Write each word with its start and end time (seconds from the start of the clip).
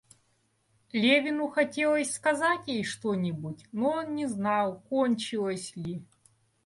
Левину 0.93 1.47
хотелось 1.47 2.11
сказать 2.11 2.61
ей 2.65 2.83
что-нибудь, 2.83 3.67
но 3.71 3.89
он 3.91 4.15
не 4.15 4.25
знал, 4.25 4.79
кончилось 4.89 5.75
ли. 5.75 6.03